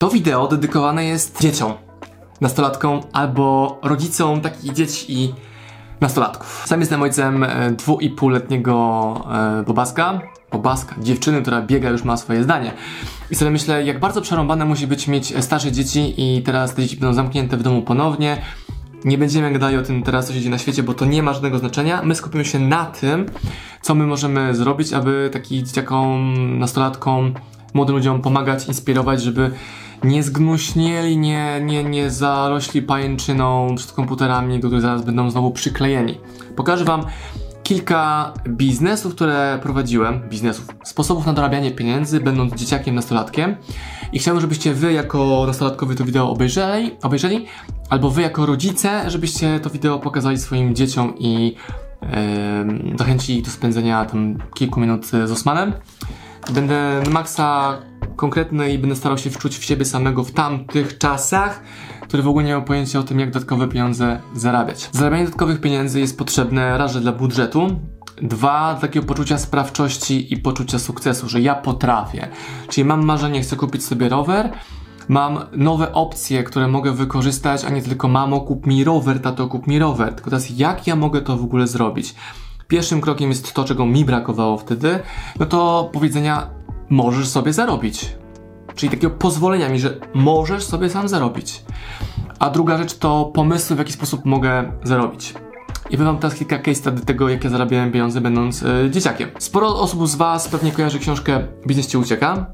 [0.00, 1.72] To wideo dedykowane jest dzieciom,
[2.40, 5.34] nastolatkom albo rodzicom takich dzieci i
[6.00, 6.62] nastolatków.
[6.66, 8.74] Sam jestem ojcem e, dwu i półletniego
[9.60, 10.20] e, Bobaska,
[10.52, 12.72] Bobaska, dziewczyny, która biega, już ma swoje zdanie.
[13.30, 16.96] I sobie myślę, jak bardzo przerąbane musi być mieć starsze dzieci i teraz te dzieci
[16.96, 18.42] będą zamknięte w domu ponownie.
[19.04, 21.32] Nie będziemy gadali o tym teraz, co się dzieje na świecie, bo to nie ma
[21.32, 22.02] żadnego znaczenia.
[22.02, 23.26] My skupimy się na tym,
[23.82, 27.34] co my możemy zrobić, aby takim dzieciakom, nastolatkom,
[27.74, 29.50] młodym ludziom pomagać, inspirować, żeby
[30.04, 36.20] nie zgnuśnieli, nie, nie, nie zarośli pajęczyną przed komputerami, do których zaraz będą znowu przyklejeni.
[36.56, 37.02] Pokażę Wam
[37.62, 43.56] kilka biznesów, które prowadziłem, biznesów, sposobów na dorabianie pieniędzy, będąc dzieciakiem, nastolatkiem.
[44.12, 47.46] I chciałbym, żebyście Wy jako nastolatkowie to wideo obejrzeli, obejrzeli
[47.90, 51.54] albo Wy jako rodzice, żebyście to wideo pokazali swoim dzieciom i
[52.02, 52.08] yy,
[52.98, 55.72] zachęcili do spędzenia tam kilku minut z Osmanem.
[56.54, 57.78] Będę maksa
[58.18, 61.62] konkretny i będę starał się wczuć w siebie samego w tamtych czasach,
[62.02, 64.88] który w ogóle nie miał pojęcia o tym, jak dodatkowe pieniądze zarabiać.
[64.92, 67.80] Zarabianie dodatkowych pieniędzy jest potrzebne raz, dla budżetu,
[68.22, 72.28] Dwa, takiego poczucia sprawczości i poczucia sukcesu, że ja potrafię.
[72.68, 74.52] Czyli mam marzenie, chcę kupić sobie rower,
[75.08, 79.66] mam nowe opcje, które mogę wykorzystać, a nie tylko mamo, kup mi rower, tato, kup
[79.66, 80.14] mi rower.
[80.14, 82.14] Tylko teraz jak ja mogę to w ogóle zrobić?
[82.68, 84.98] Pierwszym krokiem jest to, czego mi brakowało wtedy,
[85.40, 86.57] no to powiedzenia
[86.90, 88.16] możesz sobie zarobić.
[88.74, 91.62] Czyli takiego pozwolenia mi, że możesz sobie sam zarobić.
[92.38, 95.34] A druga rzecz to pomysły, w jaki sposób mogę zarobić.
[95.90, 99.28] I powiem teraz kilka case study tego, jak ja zarabiałem pieniądze będąc yy, dzieciakiem.
[99.38, 102.46] Sporo osób z Was pewnie kojarzy książkę Biznes Ci Ucieka.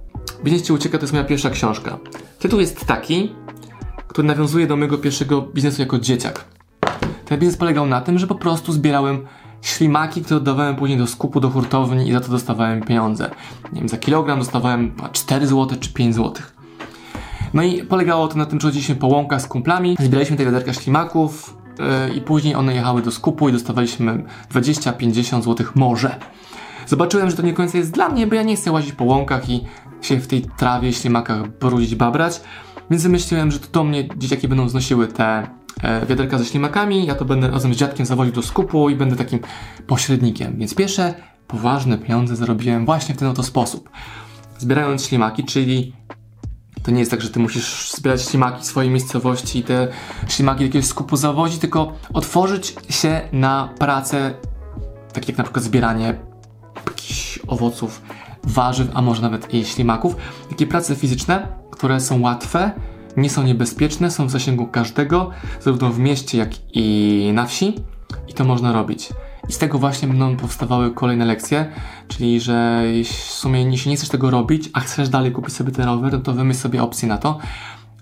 [0.45, 1.99] Biznes Ci Ucieka to jest moja pierwsza książka.
[2.39, 3.33] Tytuł jest taki,
[4.09, 6.45] który nawiązuje do mojego pierwszego biznesu jako dzieciak.
[7.25, 9.27] Ten biznes polegał na tym, że po prostu zbierałem
[9.65, 13.31] ślimaki, które oddawałem później do skupu, do hurtowni i za to dostawałem pieniądze.
[13.73, 16.33] Nie wiem, za kilogram dostawałem 4 zł czy 5 zł.
[17.55, 20.73] No i polegało to na tym, że chodziliśmy po łąkach z kumplami, zbieraliśmy te wiaderka
[20.73, 21.57] ślimaków
[22.09, 26.17] yy, i później one jechały do skupu i dostawaliśmy 20-50 zł może.
[26.87, 29.49] Zobaczyłem, że to nie końca jest dla mnie, bo ja nie chcę łazić po łąkach
[29.51, 29.65] i
[30.03, 32.41] się w tej trawie, ślimakach brudzić, babrać,
[32.91, 35.47] więc wymyśliłem, że to do mnie dzieciaki będą znosiły te
[36.09, 39.39] wiaderka ze ślimakami, ja to będę razem z dziadkiem zawodził do skupu i będę takim
[39.87, 40.57] pośrednikiem.
[40.59, 41.15] Więc pierwsze
[41.47, 43.91] poważne pieniądze zarobiłem właśnie w ten oto sposób.
[44.59, 45.93] Zbierając ślimaki, czyli
[46.83, 49.89] to nie jest tak, że ty musisz zbierać ślimaki w swojej miejscowości i te
[50.29, 54.35] ślimaki do jakiegoś skupu zawodzić, tylko otworzyć się na pracę,
[55.13, 56.15] tak jak na przykład zbieranie
[57.47, 58.03] owoców,
[58.45, 60.17] warzyw, a może nawet i ślimaków.
[60.51, 62.71] Takie prace fizyczne, które są łatwe,
[63.17, 65.31] nie są niebezpieczne, są w zasięgu każdego,
[65.61, 67.75] zarówno w mieście, jak i na wsi
[68.29, 69.09] i to można robić.
[69.49, 71.73] I z tego właśnie będą powstawały kolejne lekcje,
[72.09, 75.85] czyli że w sumie jeśli nie chcesz tego robić, a chcesz dalej kupić sobie ten
[75.85, 77.39] rower, no to wymyśl sobie opcję na to,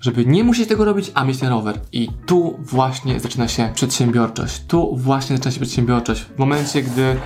[0.00, 1.80] żeby nie musieć tego robić, a mieć ten rower.
[1.92, 4.62] I tu właśnie zaczyna się przedsiębiorczość.
[4.68, 6.22] Tu właśnie zaczyna się przedsiębiorczość.
[6.22, 7.16] W momencie, gdy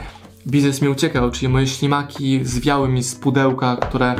[0.46, 4.14] biznes mi uciekał, czyli moje ślimaki zwiały mi z pudełka, które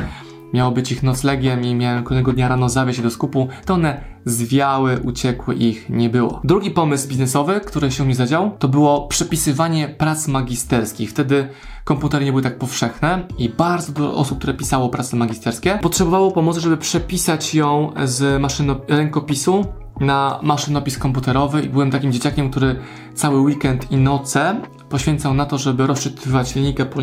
[0.53, 4.99] miało być ich noclegiem i miałem kolejnego dnia rano zawieźć do skupu, to one zwiały,
[4.99, 6.41] uciekły ich nie było.
[6.43, 11.09] Drugi pomysł biznesowy, który się mi zadział, to było przepisywanie prac magisterskich.
[11.09, 11.49] Wtedy
[11.83, 16.59] komputery nie były tak powszechne i bardzo dużo osób, które pisało prace magisterskie, potrzebowało pomocy,
[16.59, 19.65] żeby przepisać ją z maszyno rękopisu
[19.99, 22.79] na maszynopis komputerowy i byłem takim dzieciakiem, który
[23.15, 26.99] cały weekend i noce poświęcał na to, żeby rozczytywać linijkę po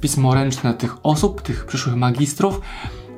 [0.00, 2.60] pismo ręczne tych osób, tych przyszłych magistrów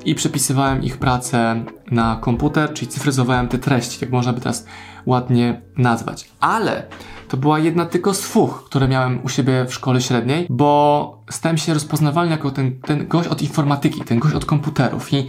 [0.05, 4.65] i przepisywałem ich pracę na komputer, czyli cyfryzowałem te treści, jak można by teraz
[5.05, 6.29] ładnie nazwać.
[6.39, 6.87] Ale
[7.27, 11.57] to była jedna tylko z dwóch, które miałem u siebie w szkole średniej, bo stałem
[11.57, 15.27] się rozpoznawalny jako ten, ten gość od informatyki, ten gość od komputerów i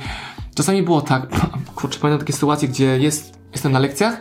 [0.54, 1.26] czasami było tak,
[1.76, 4.20] kurczę, pamiętam takie sytuacje, gdzie jest, jestem na lekcjach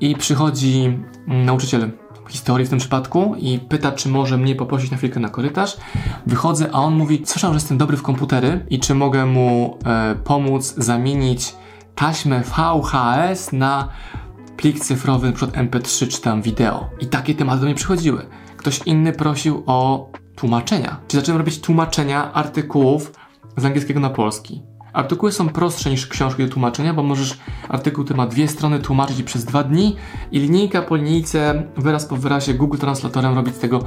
[0.00, 1.90] i przychodzi nauczyciel
[2.28, 5.76] historii w tym przypadku i pyta, czy może mnie poprosić na chwilkę na korytarz.
[6.26, 10.14] Wychodzę, a on mówi, słyszał, że jestem dobry w komputery i czy mogę mu e,
[10.14, 11.54] pomóc zamienić
[11.94, 13.88] taśmę VHS na
[14.56, 15.46] plik cyfrowy, np.
[15.46, 16.90] MP3 czy tam wideo.
[17.00, 18.26] I takie tematy do mnie przychodziły.
[18.56, 21.00] Ktoś inny prosił o tłumaczenia.
[21.08, 23.12] Czy zacząłem robić tłumaczenia artykułów
[23.56, 24.62] z angielskiego na polski.
[24.96, 27.38] Artykuły są prostsze niż książki do tłumaczenia, bo możesz
[27.68, 29.96] artykuł, który ma dwie strony, tłumaczyć przez dwa dni
[30.32, 33.84] i linijka po linijce, wyraz po wyrazie Google Translatorem robić z tego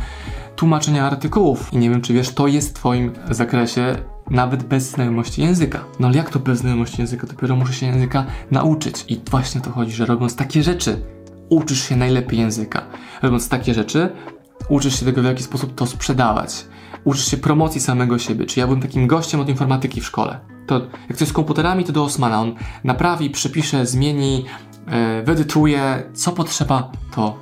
[0.55, 1.73] tłumaczenia artykułów.
[1.73, 3.95] I nie wiem, czy wiesz, to jest w Twoim zakresie
[4.29, 5.79] nawet bez znajomości języka.
[5.99, 7.27] No ale jak to bez znajomości języka?
[7.27, 9.05] Dopiero muszę się języka nauczyć.
[9.07, 11.01] I właśnie o to chodzi, że robiąc takie rzeczy,
[11.49, 12.81] uczysz się najlepiej języka.
[13.21, 14.09] Robiąc takie rzeczy,
[14.69, 16.65] uczysz się tego, w jaki sposób to sprzedawać.
[17.03, 18.45] Uczysz się promocji samego siebie.
[18.45, 21.93] Czy ja byłem takim gościem od informatyki w szkole to jak coś z komputerami, to
[21.93, 22.41] do Osmana.
[22.41, 24.45] On naprawi, przepisze, zmieni,
[24.87, 27.37] yy, wyedytuje, co potrzeba, to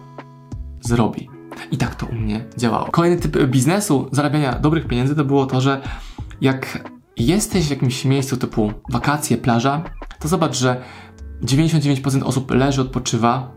[0.82, 1.30] zrobi.
[1.72, 2.86] I tak to u mnie działało.
[2.92, 5.82] Kolejny typ biznesu, zarabiania dobrych pieniędzy, to było to, że
[6.42, 9.84] jak jesteś w jakimś miejscu typu wakacje, plaża,
[10.20, 10.82] to zobacz, że
[11.44, 13.52] 99% osób leży, odpoczywa,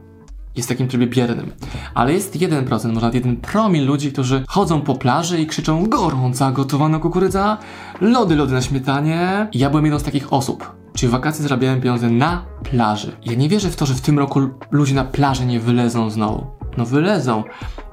[0.57, 1.53] jest w takim trybie biernym.
[1.95, 6.53] Ale jest 1%, może nawet 1 promil ludzi, którzy chodzą po plaży i krzyczą gorąca,
[6.53, 7.59] gotowana kukurydza,
[8.01, 9.49] lody, lody na śmietanie.
[9.53, 10.81] I ja byłem jedną z takich osób.
[10.95, 13.17] Czyli w wakacje zarabiałem pieniądze na plaży.
[13.25, 16.47] Ja nie wierzę w to, że w tym roku ludzie na plaży nie wylezą znowu.
[16.77, 17.45] No wylezą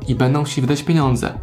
[0.07, 1.39] i będą chcieli wydać pieniądze.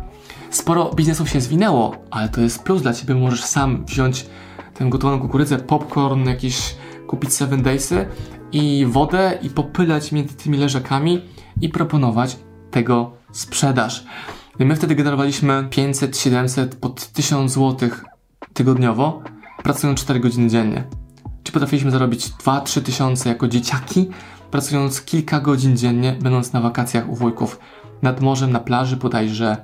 [0.51, 3.15] Sporo biznesów się zwinęło, ale to jest plus dla ciebie.
[3.15, 4.27] Możesz sam wziąć
[4.75, 6.77] tę gotowaną kukurydzę, popcorn, jakieś
[7.07, 8.07] kupić 7 daysy
[8.55, 11.23] i wodę i popylać między tymi leżakami
[11.61, 12.37] i proponować
[12.71, 14.05] tego sprzedaż.
[14.59, 17.91] My wtedy generowaliśmy 500, 700, pod 1000 zł
[18.53, 19.23] tygodniowo,
[19.63, 20.85] pracując 4 godziny dziennie.
[21.43, 24.09] Czy potrafiliśmy zarobić 2-3 tysiące jako dzieciaki,
[24.51, 27.59] pracując kilka godzin dziennie, będąc na wakacjach u wujków
[28.03, 29.57] nad morzem, na plaży bodajże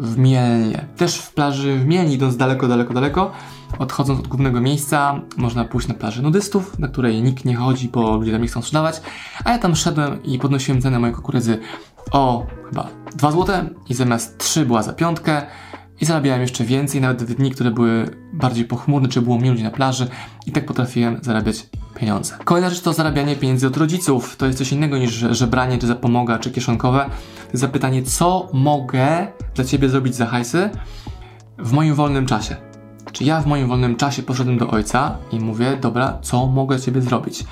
[0.00, 0.86] w Mielnie.
[0.96, 3.32] Też w plaży w Mielni, idąc daleko, daleko, daleko,
[3.78, 8.16] odchodząc od głównego miejsca, można pójść na plażę nudystów, na której nikt nie chodzi, bo
[8.16, 9.02] ludzie tam nie chcą sprzedawać,
[9.44, 11.58] a ja tam szedłem i podnosiłem cenę mojej kukurydzy
[12.12, 13.56] o chyba 2 zł
[13.88, 15.42] i zamiast 3 była za piątkę
[16.00, 19.62] i zarabiałem jeszcze więcej, nawet w dni, które były bardziej pochmurne, czy było mniej ludzi
[19.62, 20.08] na plaży
[20.46, 22.34] i tak potrafiłem zarabiać pieniądze.
[22.44, 24.36] Kolejna rzecz to zarabianie pieniędzy od rodziców.
[24.36, 27.04] To jest coś innego niż żebranie, czy zapomoga, czy kieszonkowe.
[27.08, 30.70] To jest zapytanie, co mogę dla Ciebie zrobić za hajsy
[31.58, 32.56] w moim wolnym czasie.
[33.12, 36.84] Czy ja w moim wolnym czasie poszedłem do ojca i mówię, dobra, co mogę dla
[36.84, 37.44] Ciebie zrobić?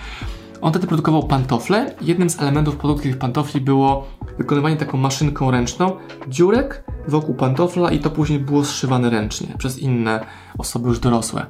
[0.61, 1.95] On wtedy produkował pantofle.
[2.01, 4.07] Jednym z elementów produkcji tych pantofli było
[4.39, 5.97] wykonywanie taką maszynką ręczną
[6.29, 10.27] dziurek wokół pantofla i to później było zszywane ręcznie przez inne
[10.59, 11.47] osoby już dorosłe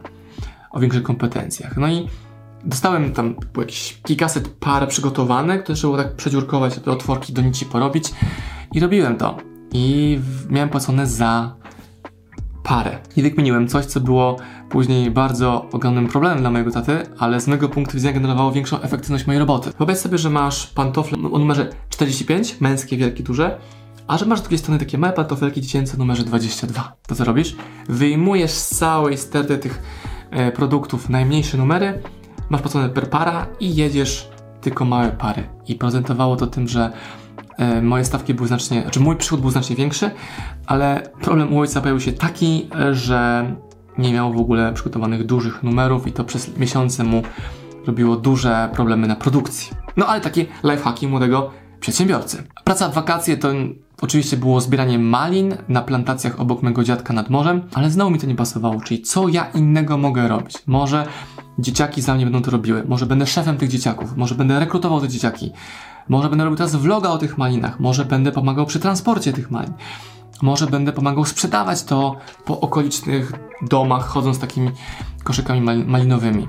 [0.70, 1.76] o większych kompetencjach.
[1.76, 2.08] No i
[2.64, 7.66] dostałem tam jakieś kilkaset par przygotowane, które trzeba było tak przedziurkować, te otworki do nici
[7.66, 8.12] porobić
[8.72, 9.36] i robiłem to.
[9.72, 10.18] I
[10.50, 11.54] miałem płacone za
[12.68, 12.98] parę.
[13.16, 14.36] I wykminiłem coś, co było
[14.68, 19.26] później bardzo ogromnym problemem dla mojego taty, ale z mojego punktu widzenia generowało większą efektywność
[19.26, 19.70] mojej roboty.
[19.78, 23.58] Wyobraź sobie, że masz pantofle o numerze 45, męskie, wielkie, duże,
[24.06, 26.96] a że masz z drugiej strony takie małe pantofelki dziecięce o numerze 22.
[27.06, 27.56] To co robisz?
[27.88, 29.82] Wyjmujesz z całej sterty tych
[30.30, 32.02] e, produktów najmniejsze numery,
[32.50, 34.28] masz płacone per para i jedziesz
[34.60, 35.48] tylko małe pary.
[35.68, 36.92] I prezentowało to tym, że
[37.82, 40.10] moje stawki były znacznie, znaczy mój przychód był znacznie większy,
[40.66, 43.52] ale problem u ojca pojawił się taki, że
[43.98, 47.22] nie miał w ogóle przygotowanych dużych numerów i to przez miesiące mu
[47.86, 49.70] robiło duże problemy na produkcji.
[49.96, 51.50] No ale takie lifehacki młodego
[51.80, 52.42] przedsiębiorcy.
[52.64, 53.48] Praca w wakacje to
[54.00, 58.26] oczywiście było zbieranie malin na plantacjach obok mego dziadka nad morzem, ale znowu mi to
[58.26, 60.58] nie pasowało, czyli co ja innego mogę robić?
[60.66, 61.06] Może
[61.58, 65.08] dzieciaki za mnie będą to robiły, może będę szefem tych dzieciaków, może będę rekrutował te
[65.08, 65.52] dzieciaki,
[66.08, 69.72] może będę robił teraz vloga o tych malinach, może będę pomagał przy transporcie tych malin.
[70.42, 73.32] Może będę pomagał sprzedawać to po okolicznych
[73.62, 74.70] domach, chodząc takimi
[75.24, 76.48] koszykami malinowymi.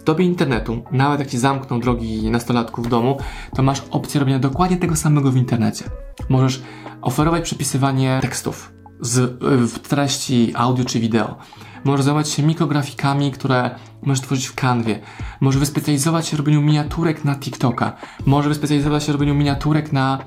[0.00, 3.18] W dobie internetu, nawet jak ci zamkną drogi nastolatków w domu,
[3.56, 5.84] to masz opcję robienia dokładnie tego samego w internecie.
[6.28, 6.62] Możesz
[7.02, 9.38] oferować przepisywanie tekstów z,
[9.72, 11.36] w treści audio czy wideo.
[11.84, 13.70] Możesz zajmować się mikrografikami, które
[14.02, 15.00] możesz tworzyć w kanwie.
[15.40, 17.96] Możesz wyspecjalizować się w robieniu miniaturek na TikToka.
[18.26, 20.18] Możesz wyspecjalizować się w robieniu miniaturek na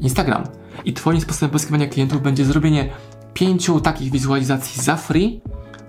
[0.00, 0.44] Instagram.
[0.84, 2.88] I Twoim sposobem pozyskiwania klientów będzie zrobienie
[3.34, 5.40] pięciu takich wizualizacji za free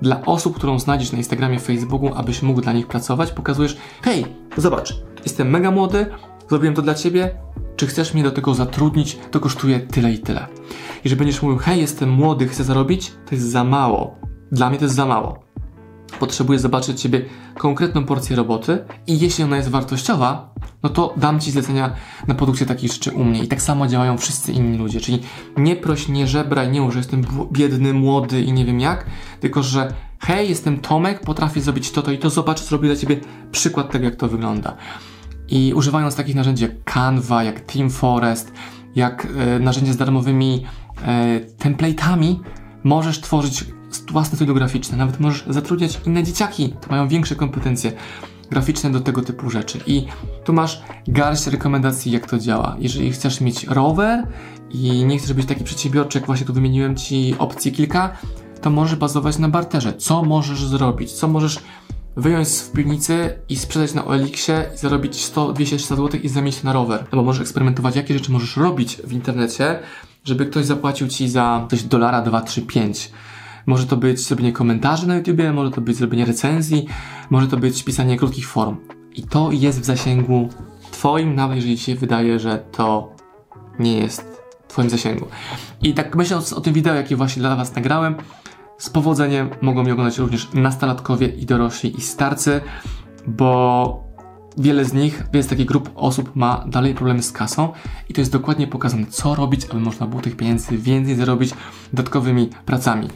[0.02, 3.32] dla osób, którą znajdziesz na Instagramie, Facebooku, abyś mógł dla nich pracować.
[3.32, 4.26] Pokazujesz, hej,
[4.58, 6.06] zobacz, jestem mega młody,
[6.50, 7.32] zrobiłem to dla Ciebie,
[7.76, 10.48] czy chcesz mnie do tego zatrudnić, to kosztuje tyle i tyle.
[11.04, 14.21] Jeżeli będziesz mówił, hej, jestem młody, chcę zarobić, to jest za mało.
[14.52, 15.40] Dla mnie to jest za mało.
[16.20, 17.26] Potrzebuję zobaczyć Ciebie
[17.58, 20.54] konkretną porcję roboty i jeśli ona jest wartościowa,
[20.84, 21.96] no to dam Ci zlecenia
[22.28, 23.44] na produkcję takich rzeczy u mnie.
[23.44, 25.02] I tak samo działają wszyscy inni ludzie.
[25.02, 25.20] Czyli
[25.58, 29.06] nie proś, nie żebraj, nie że jestem biedny, młody i nie wiem jak,
[29.40, 33.20] tylko że hej, jestem Tomek, potrafię zrobić to, to i to, zobacz, zrobię dla Ciebie
[33.52, 34.78] przykład tego, jak to wygląda.
[35.48, 38.54] I używając takich narzędzi jak Canva, jak Team Forest,
[38.96, 39.28] jak
[39.60, 40.66] narzędzia z darmowymi
[41.06, 42.40] e, template'ami,
[42.84, 43.66] możesz tworzyć
[44.12, 47.92] własne studio graficzne, nawet możesz zatrudniać inne dzieciaki, to mają większe kompetencje
[48.50, 49.80] graficzne do tego typu rzeczy.
[49.88, 50.06] I
[50.44, 52.76] tu masz garść rekomendacji, jak to działa.
[52.80, 54.28] Jeżeli chcesz mieć rower
[54.72, 58.18] i nie chcesz być taki przedsiębiorczy, jak właśnie tu wymieniłem Ci opcji kilka,
[58.62, 59.94] to możesz bazować na barterze.
[59.94, 61.12] Co możesz zrobić?
[61.12, 61.60] Co możesz
[62.16, 66.64] wyjąć w piwnicy i sprzedać na Oeliksie i zarobić 100, 200, 300 zł i zamienić
[66.64, 67.06] na rower.
[67.12, 69.80] Albo możesz eksperymentować, jakie rzeczy możesz robić w internecie,
[70.24, 73.12] żeby ktoś zapłacił Ci za coś dolara 2, 3, 5
[73.66, 76.88] Może to być zrobienie komentarzy na YouTubie, może to być zrobienie recenzji,
[77.30, 78.78] może to być pisanie krótkich forum.
[79.16, 80.50] I to jest w zasięgu
[80.92, 83.16] Twoim, nawet jeżeli Ci się wydaje, że to
[83.80, 85.26] nie jest Twoim zasięgu.
[85.82, 88.16] I tak myśląc o tym wideo, jakie właśnie dla Was nagrałem,
[88.82, 92.62] z powodzeniem mogą mnie oglądać również nastolatkowie i dorośli i starcy,
[93.28, 94.04] bo
[94.58, 97.74] wiele z nich, wiele z takich grup osób ma dalej problemy z kasą
[98.10, 101.54] i to jest dokładnie pokazane, co robić, aby można było tych pieniędzy więcej zarobić
[101.94, 103.08] dodatkowymi pracami.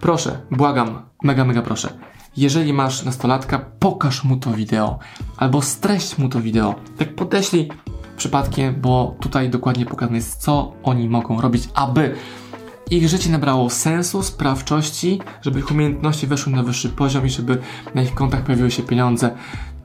[0.00, 1.88] Proszę, błagam, mega, mega proszę.
[2.36, 4.98] Jeżeli masz nastolatka, pokaż mu to wideo
[5.36, 6.74] albo streść mu to wideo.
[6.96, 7.68] Tak podeślij
[8.16, 12.14] przypadkiem, bo tutaj dokładnie pokazane jest, co oni mogą robić, aby
[12.90, 17.58] ich życie nabrało sensu, sprawczości, żeby ich umiejętności weszły na wyższy poziom i żeby
[17.94, 19.36] na ich kontach pojawiły się pieniądze.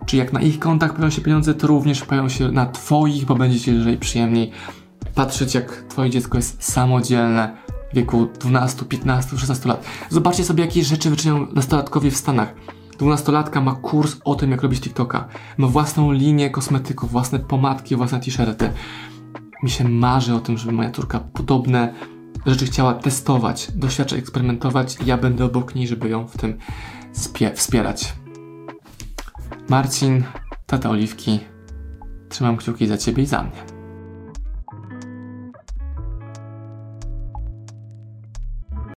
[0.06, 3.36] Czy jak na ich kontach pojawią się pieniądze, to również pojawią się na Twoich, bo
[3.36, 4.52] będzie Ci lżej przyjemniej
[5.16, 7.58] patrzeć, jak Twoje dziecko jest samodzielne
[7.92, 9.86] w wieku 12, 15, 16 lat.
[10.10, 12.54] Zobaczcie sobie, jakie rzeczy wyczyniają nastolatkowie w Stanach.
[12.98, 15.28] Dwunastolatka ma kurs o tym, jak robić TikToka.
[15.58, 18.72] Ma własną linię kosmetyków, własne pomadki, własne t-shirty.
[19.64, 21.94] Mi się marzy o tym, żeby moja córka podobne
[22.46, 26.58] rzeczy chciała testować, doświadczać, eksperymentować ja będę obok niej, żeby ją w tym
[27.56, 28.14] wspierać.
[29.70, 30.24] Marcin,
[30.68, 31.40] tata Oliwki,
[32.30, 33.71] trzymam kciuki za Ciebie i za mnie.